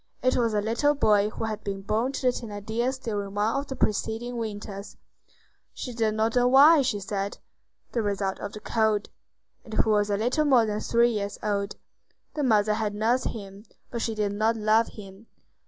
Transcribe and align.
It 0.23 0.35
was 0.35 0.55
a 0.55 0.61
little 0.63 0.95
boy 0.95 1.29
who 1.29 1.43
had 1.43 1.63
been 1.63 1.83
born 1.83 2.11
to 2.13 2.21
the 2.23 2.27
Thénardiers 2.29 3.03
during 3.03 3.35
one 3.35 3.55
of 3.55 3.67
the 3.67 3.75
preceding 3.75 4.35
winters,—"she 4.37 5.93
did 5.93 6.15
not 6.15 6.35
know 6.35 6.47
why," 6.47 6.81
she 6.81 6.99
said, 6.99 7.37
"the 7.91 8.01
result 8.01 8.39
of 8.39 8.53
the 8.53 8.61
cold,"—and 8.61 9.75
who 9.75 9.91
was 9.91 10.09
a 10.09 10.17
little 10.17 10.45
more 10.45 10.65
than 10.65 10.79
three 10.79 11.11
years 11.11 11.37
old. 11.43 11.75
The 12.33 12.41
mother 12.41 12.73
had 12.73 12.95
nursed 12.95 13.27
him, 13.27 13.65
but 13.91 14.01
she 14.01 14.15
did 14.15 14.31
not 14.31 14.57
love 14.57 14.87
him. 14.87 15.27